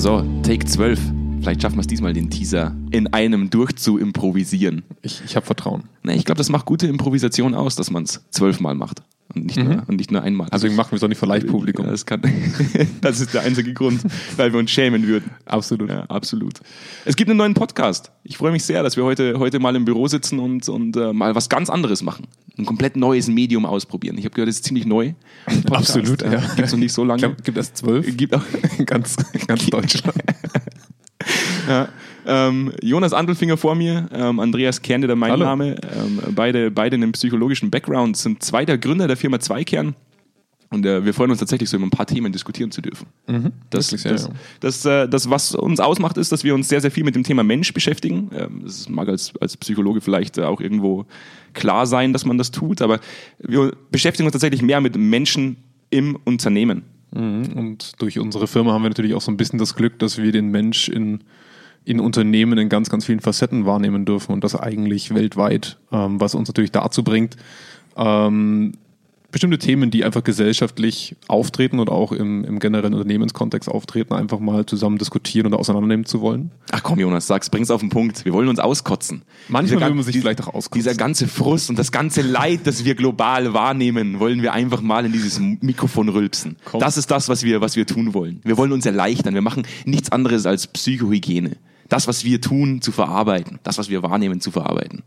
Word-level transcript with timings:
So, 0.00 0.24
Take 0.44 0.64
12. 0.64 1.00
Vielleicht 1.40 1.60
schaffen 1.60 1.74
wir 1.74 1.80
es 1.80 1.88
diesmal, 1.88 2.12
den 2.12 2.30
Teaser 2.30 2.72
in 2.92 3.08
einem 3.08 3.50
durchzuimprovisieren. 3.50 4.84
Ich, 5.02 5.20
ich 5.24 5.34
habe 5.34 5.44
Vertrauen. 5.44 5.88
Na, 6.04 6.14
ich 6.14 6.24
glaube, 6.24 6.38
das 6.38 6.50
macht 6.50 6.66
gute 6.66 6.86
Improvisation 6.86 7.52
aus, 7.52 7.74
dass 7.74 7.90
man 7.90 8.04
es 8.04 8.24
zwölfmal 8.30 8.76
macht 8.76 9.02
und 9.34 9.46
nicht, 9.46 9.58
nur, 9.58 9.82
und 9.88 9.96
nicht 9.96 10.12
nur 10.12 10.22
einmal. 10.22 10.48
Also 10.50 10.70
machen 10.70 10.92
wir 10.92 10.98
es 10.98 11.02
auch 11.02 11.08
nicht 11.08 11.18
für 11.18 11.26
Live-Publikum. 11.26 11.84
Ja, 11.84 11.90
das, 11.90 12.06
kann, 12.06 12.22
das 13.00 13.18
ist 13.18 13.34
der 13.34 13.42
einzige 13.42 13.74
Grund, 13.74 14.00
weil 14.36 14.52
wir 14.52 14.60
uns 14.60 14.70
schämen 14.70 15.04
würden. 15.04 15.32
Absolut. 15.46 15.90
Ja, 15.90 16.04
absolut. 16.04 16.60
Es 17.04 17.16
gibt 17.16 17.28
einen 17.28 17.38
neuen 17.38 17.54
Podcast. 17.54 18.12
Ich 18.22 18.36
freue 18.36 18.52
mich 18.52 18.62
sehr, 18.62 18.84
dass 18.84 18.96
wir 18.96 19.02
heute, 19.02 19.38
heute 19.40 19.58
mal 19.58 19.74
im 19.74 19.84
Büro 19.84 20.06
sitzen 20.06 20.38
und, 20.38 20.68
und 20.68 20.96
äh, 20.96 21.12
mal 21.12 21.34
was 21.34 21.48
ganz 21.48 21.70
anderes 21.70 22.02
machen. 22.02 22.28
Ein 22.58 22.64
komplett 22.64 22.96
neues 22.96 23.28
Medium 23.28 23.64
ausprobieren. 23.64 24.18
Ich 24.18 24.24
habe 24.24 24.34
gehört, 24.34 24.48
es 24.48 24.56
ist 24.56 24.64
ziemlich 24.64 24.84
neu. 24.84 25.12
Podcast. 25.46 25.96
Absolut, 25.96 26.22
ja. 26.22 26.40
Gibt 26.40 26.66
es 26.66 26.72
noch 26.72 26.78
nicht 26.78 26.92
so 26.92 27.04
lange. 27.04 27.18
Ich 27.18 27.22
glaube, 27.22 27.42
gibt 27.42 27.58
es 27.58 27.72
zwölf? 27.72 28.16
Gibt 28.16 28.34
auch, 28.34 28.42
in 28.78 28.86
ganz, 28.86 29.16
in 29.32 29.46
ganz 29.46 29.66
Deutschland. 29.66 30.16
Ja. 31.68 31.88
Ähm, 32.24 32.72
Jonas 32.82 33.12
Andelfinger 33.12 33.58
vor 33.58 33.74
mir, 33.74 34.08
ähm, 34.12 34.40
Andreas 34.40 34.80
Kern, 34.80 35.02
der 35.02 35.14
mein 35.16 35.32
Hallo. 35.32 35.44
Name. 35.44 35.76
Ähm, 35.94 36.20
beide, 36.34 36.70
beide 36.70 36.94
einen 36.94 37.12
psychologischen 37.12 37.70
Background, 37.70 38.16
sind 38.16 38.42
zwei 38.42 38.64
der 38.64 38.78
Gründer 38.78 39.06
der 39.06 39.18
Firma 39.18 39.38
Zweikern. 39.38 39.94
Und 40.70 40.84
äh, 40.84 41.04
wir 41.04 41.14
freuen 41.14 41.30
uns 41.30 41.40
tatsächlich, 41.40 41.70
so 41.70 41.76
über 41.78 41.86
ein 41.86 41.90
paar 41.90 42.06
Themen 42.06 42.30
diskutieren 42.30 42.70
zu 42.70 42.82
dürfen. 42.82 43.06
Das, 43.70 43.90
Wirklich 43.90 44.02
sehr, 44.02 44.12
das, 44.12 44.24
ja. 44.24 44.30
das, 44.60 44.84
äh, 44.84 45.08
das, 45.08 45.30
was 45.30 45.54
uns 45.54 45.80
ausmacht, 45.80 46.18
ist, 46.18 46.30
dass 46.30 46.44
wir 46.44 46.54
uns 46.54 46.68
sehr, 46.68 46.80
sehr 46.80 46.90
viel 46.90 47.04
mit 47.04 47.14
dem 47.14 47.22
Thema 47.22 47.42
Mensch 47.42 47.72
beschäftigen. 47.72 48.30
Ähm, 48.34 48.60
das 48.64 48.88
mag 48.88 49.08
als, 49.08 49.32
als 49.40 49.56
Psychologe 49.56 50.00
vielleicht 50.00 50.36
äh, 50.36 50.42
auch 50.42 50.60
irgendwo 50.60 51.06
klar 51.54 51.86
sein, 51.86 52.12
dass 52.12 52.26
man 52.26 52.36
das 52.36 52.50
tut, 52.50 52.82
aber 52.82 53.00
wir 53.38 53.72
beschäftigen 53.90 54.26
uns 54.26 54.32
tatsächlich 54.32 54.62
mehr 54.62 54.80
mit 54.80 54.96
Menschen 54.96 55.56
im 55.90 56.16
Unternehmen. 56.24 56.82
Und 57.10 58.00
durch 58.02 58.18
unsere 58.18 58.46
Firma 58.46 58.72
haben 58.72 58.82
wir 58.82 58.90
natürlich 58.90 59.14
auch 59.14 59.22
so 59.22 59.32
ein 59.32 59.38
bisschen 59.38 59.58
das 59.58 59.74
Glück, 59.74 59.98
dass 59.98 60.18
wir 60.18 60.30
den 60.30 60.50
Mensch 60.50 60.90
in, 60.90 61.20
in 61.84 62.00
Unternehmen 62.00 62.58
in 62.58 62.68
ganz, 62.68 62.90
ganz 62.90 63.06
vielen 63.06 63.20
Facetten 63.20 63.64
wahrnehmen 63.64 64.04
dürfen 64.04 64.32
und 64.32 64.44
das 64.44 64.54
eigentlich 64.54 65.14
weltweit, 65.14 65.78
ähm, 65.90 66.20
was 66.20 66.34
uns 66.34 66.48
natürlich 66.48 66.70
dazu 66.72 67.02
bringt, 67.02 67.36
ähm, 67.96 68.72
bestimmte 69.38 69.58
Themen, 69.58 69.92
die 69.92 70.04
einfach 70.04 70.24
gesellschaftlich 70.24 71.14
auftreten 71.28 71.78
oder 71.78 71.92
auch 71.92 72.10
im, 72.10 72.42
im 72.42 72.58
generellen 72.58 72.92
Unternehmenskontext 72.92 73.68
auftreten, 73.68 74.12
einfach 74.12 74.40
mal 74.40 74.66
zusammen 74.66 74.98
diskutieren 74.98 75.46
oder 75.46 75.60
auseinandernehmen 75.60 76.06
zu 76.06 76.20
wollen. 76.20 76.50
Ach 76.72 76.82
komm, 76.82 76.98
Jonas, 76.98 77.28
sag's, 77.28 77.48
bring's 77.48 77.70
auf 77.70 77.80
den 77.80 77.88
Punkt. 77.88 78.24
Wir 78.24 78.32
wollen 78.32 78.48
uns 78.48 78.58
auskotzen. 78.58 79.22
Manchmal 79.46 79.76
Dieser 79.76 79.88
will 79.90 79.94
man 79.94 80.04
sich 80.04 80.18
vielleicht 80.18 80.42
auch 80.42 80.48
auskotzen. 80.48 80.80
Dieser 80.80 80.96
ganze 80.96 81.28
Frust 81.28 81.70
und 81.70 81.78
das 81.78 81.92
ganze 81.92 82.22
Leid, 82.22 82.62
das 82.64 82.84
wir 82.84 82.96
global 82.96 83.54
wahrnehmen, 83.54 84.18
wollen 84.18 84.42
wir 84.42 84.54
einfach 84.54 84.80
mal 84.80 85.06
in 85.06 85.12
dieses 85.12 85.38
Mikrofon 85.38 86.08
rülpsen. 86.08 86.56
Komm. 86.64 86.80
Das 86.80 86.96
ist 86.96 87.08
das, 87.08 87.28
was 87.28 87.44
wir, 87.44 87.60
was 87.60 87.76
wir 87.76 87.86
tun 87.86 88.14
wollen. 88.14 88.40
Wir 88.42 88.56
wollen 88.56 88.72
uns 88.72 88.86
erleichtern. 88.86 89.34
Wir 89.34 89.42
machen 89.42 89.68
nichts 89.84 90.10
anderes 90.10 90.46
als 90.46 90.66
Psychohygiene. 90.66 91.58
Das, 91.88 92.08
was 92.08 92.24
wir 92.24 92.40
tun, 92.40 92.82
zu 92.82 92.90
verarbeiten. 92.90 93.60
Das, 93.62 93.78
was 93.78 93.88
wir 93.88 94.02
wahrnehmen, 94.02 94.40
zu 94.40 94.50
verarbeiten. 94.50 95.04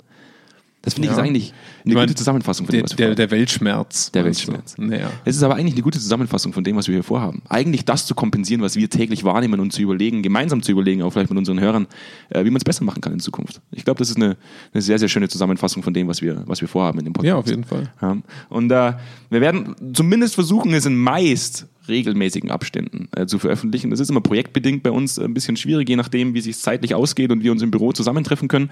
Das 0.83 0.95
finde 0.95 1.07
ich 1.09 1.11
Ja. 1.11 1.17
ist 1.19 1.23
eigentlich 1.23 1.53
eine 1.53 1.91
Ich 1.91 1.93
meine, 1.93 2.07
gute 2.07 2.15
Zusammenfassung 2.17 2.65
von 2.65 2.71
der, 2.73 2.81
dem, 2.81 2.85
was 2.85 2.91
wir 2.91 2.97
der, 2.97 3.05
vorhaben. 3.05 3.15
der 3.17 3.31
Weltschmerz. 3.31 4.11
Der? 4.11 4.25
Weltschmerz. 4.25 4.77
Naja. 4.79 5.11
Es 5.25 5.35
ist 5.35 5.43
aber 5.43 5.55
eigentlich 5.55 5.73
eine 5.75 5.83
gute 5.83 5.99
Zusammenfassung 5.99 6.53
von 6.53 6.63
dem, 6.63 6.75
was 6.75 6.87
wir 6.87 6.95
hier 6.95 7.03
vorhaben. 7.03 7.43
Eigentlich 7.49 7.85
das 7.85 8.07
zu 8.07 8.15
kompensieren, 8.15 8.61
was 8.61 8.75
wir 8.75 8.89
täglich 8.89 9.23
wahrnehmen 9.23 9.59
und 9.59 9.71
zu 9.71 9.81
überlegen, 9.81 10.23
gemeinsam 10.23 10.63
zu 10.63 10.71
überlegen, 10.71 11.03
auch 11.03 11.11
vielleicht 11.11 11.29
mit 11.29 11.37
unseren 11.37 11.59
Hörern, 11.59 11.87
äh, 12.29 12.43
wie 12.45 12.49
man 12.49 12.57
es 12.57 12.63
besser 12.63 12.83
machen 12.83 13.01
kann 13.01 13.13
in 13.13 13.19
Zukunft. 13.19 13.61
Ich 13.71 13.85
glaube, 13.85 13.99
das 13.99 14.09
ist 14.09 14.15
eine, 14.17 14.37
eine 14.73 14.81
sehr, 14.81 14.97
sehr 14.97 15.07
schöne 15.07 15.29
Zusammenfassung 15.29 15.83
von 15.83 15.93
dem, 15.93 16.07
was 16.07 16.21
wir, 16.23 16.43
was 16.47 16.61
wir 16.61 16.67
vorhaben 16.67 16.97
in 16.99 17.05
dem 17.05 17.13
Podcast. 17.13 17.27
Ja, 17.29 17.35
auf 17.35 17.47
jeden 17.47 17.63
Fall. 17.63 17.91
Ja. 18.01 18.17
Und 18.49 18.71
äh, 18.71 18.93
wir 19.29 19.41
werden 19.41 19.75
zumindest 19.93 20.33
versuchen, 20.35 20.73
es 20.73 20.85
in 20.87 20.95
meist 20.97 21.67
regelmäßigen 21.87 22.49
Abständen 22.51 23.07
äh, 23.15 23.25
zu 23.27 23.37
veröffentlichen. 23.39 23.89
Das 23.91 23.99
ist 23.99 24.09
immer 24.09 24.21
projektbedingt 24.21 24.81
bei 24.83 24.91
uns 24.91 25.19
ein 25.19 25.33
bisschen 25.33 25.57
schwierig, 25.57 25.89
je 25.89 25.95
nachdem, 25.95 26.33
wie 26.33 26.39
es 26.39 26.45
sich 26.45 26.57
zeitlich 26.57 26.95
ausgeht 26.95 27.31
und 27.31 27.43
wir 27.43 27.51
uns 27.51 27.61
im 27.61 27.69
Büro 27.71 27.91
zusammentreffen 27.91 28.47
können. 28.47 28.69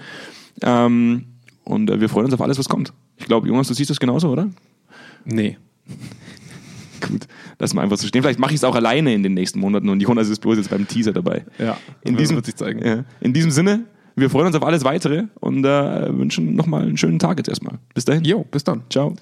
Ähm, 0.62 1.24
und 1.64 1.90
äh, 1.90 2.00
wir 2.00 2.08
freuen 2.08 2.26
uns 2.26 2.34
auf 2.34 2.40
alles, 2.40 2.58
was 2.58 2.68
kommt. 2.68 2.92
Ich 3.16 3.26
glaube, 3.26 3.48
Jonas, 3.48 3.68
du 3.68 3.74
siehst 3.74 3.90
das 3.90 4.00
genauso, 4.00 4.30
oder? 4.30 4.48
Nee. 5.24 5.58
Gut, 7.00 7.26
lass 7.58 7.72
mal 7.72 7.82
einfach 7.82 7.96
so 7.96 8.06
stehen. 8.06 8.22
Vielleicht 8.22 8.38
mache 8.38 8.52
ich 8.52 8.56
es 8.56 8.64
auch 8.64 8.74
alleine 8.74 9.14
in 9.14 9.22
den 9.22 9.34
nächsten 9.34 9.58
Monaten 9.58 9.88
und 9.88 10.00
Jonas 10.00 10.28
ist 10.28 10.40
bloß 10.40 10.58
jetzt 10.58 10.70
beim 10.70 10.86
Teaser 10.86 11.12
dabei. 11.12 11.44
Ja, 11.58 11.76
in 12.02 12.16
diesem, 12.16 12.36
wird 12.36 12.46
sich 12.46 12.56
zeigen. 12.56 12.84
Ja, 12.84 13.04
in 13.20 13.32
diesem 13.32 13.50
Sinne, 13.50 13.84
wir 14.16 14.28
freuen 14.28 14.48
uns 14.48 14.56
auf 14.56 14.62
alles 14.62 14.84
Weitere 14.84 15.24
und 15.40 15.64
äh, 15.64 16.16
wünschen 16.16 16.54
nochmal 16.54 16.82
einen 16.82 16.98
schönen 16.98 17.18
Tag 17.18 17.38
jetzt 17.38 17.48
erstmal. 17.48 17.78
Bis 17.94 18.04
dahin. 18.04 18.24
Jo, 18.24 18.44
bis 18.50 18.64
dann. 18.64 18.82
Ciao. 18.90 19.14